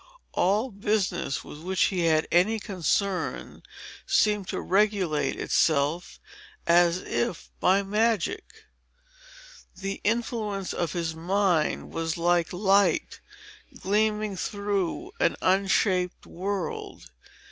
[0.31, 3.61] All business, with which he had any concern,
[4.07, 6.19] seemed to regulate itself,
[6.65, 8.65] as if by magic.
[9.75, 13.19] The influence of his mind was like light,
[13.79, 17.11] gleaming through an unshaped world.